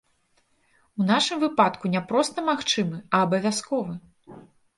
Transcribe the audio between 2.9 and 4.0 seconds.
а абавязковы.